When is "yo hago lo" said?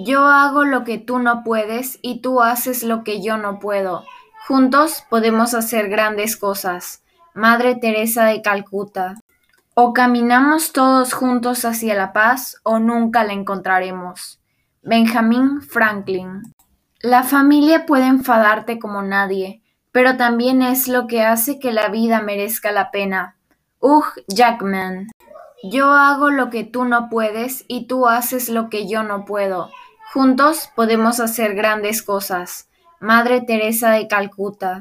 0.00-0.84, 25.64-26.50